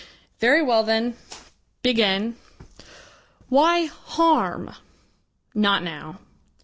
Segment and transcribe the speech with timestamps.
[0.39, 1.15] "Very well then.
[1.83, 2.35] Begin.
[3.49, 4.73] Why harm?"
[5.53, 6.17] "Not now."